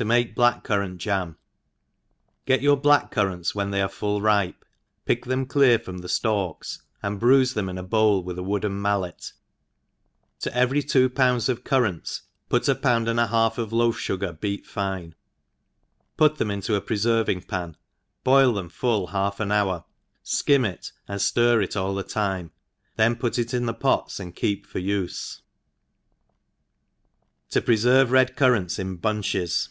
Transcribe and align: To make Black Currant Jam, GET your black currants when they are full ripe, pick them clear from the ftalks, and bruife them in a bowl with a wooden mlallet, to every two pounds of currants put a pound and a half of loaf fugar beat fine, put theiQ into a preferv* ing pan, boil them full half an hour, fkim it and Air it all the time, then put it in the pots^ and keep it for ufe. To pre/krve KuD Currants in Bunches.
To 0.00 0.04
make 0.04 0.36
Black 0.36 0.62
Currant 0.62 0.98
Jam, 0.98 1.38
GET 2.46 2.62
your 2.62 2.76
black 2.76 3.10
currants 3.10 3.56
when 3.56 3.72
they 3.72 3.82
are 3.82 3.88
full 3.88 4.22
ripe, 4.22 4.64
pick 5.06 5.24
them 5.24 5.44
clear 5.44 5.76
from 5.76 5.98
the 5.98 6.06
ftalks, 6.06 6.82
and 7.02 7.20
bruife 7.20 7.52
them 7.54 7.68
in 7.68 7.76
a 7.78 7.82
bowl 7.82 8.22
with 8.22 8.38
a 8.38 8.42
wooden 8.44 8.80
mlallet, 8.80 9.32
to 10.38 10.56
every 10.56 10.84
two 10.84 11.08
pounds 11.10 11.48
of 11.48 11.64
currants 11.64 12.22
put 12.48 12.68
a 12.68 12.76
pound 12.76 13.08
and 13.08 13.18
a 13.18 13.26
half 13.26 13.58
of 13.58 13.72
loaf 13.72 13.96
fugar 13.96 14.38
beat 14.40 14.68
fine, 14.68 15.16
put 16.16 16.36
theiQ 16.36 16.52
into 16.52 16.76
a 16.76 16.80
preferv* 16.80 17.28
ing 17.28 17.42
pan, 17.42 17.76
boil 18.22 18.52
them 18.52 18.68
full 18.68 19.08
half 19.08 19.40
an 19.40 19.50
hour, 19.50 19.84
fkim 20.24 20.64
it 20.64 20.92
and 21.08 21.20
Air 21.36 21.60
it 21.60 21.76
all 21.76 21.96
the 21.96 22.04
time, 22.04 22.52
then 22.94 23.16
put 23.16 23.36
it 23.36 23.52
in 23.52 23.66
the 23.66 23.74
pots^ 23.74 24.20
and 24.20 24.36
keep 24.36 24.60
it 24.64 24.68
for 24.68 24.78
ufe. 24.78 25.40
To 27.50 27.60
pre/krve 27.60 28.10
KuD 28.10 28.36
Currants 28.36 28.78
in 28.78 28.94
Bunches. 28.98 29.70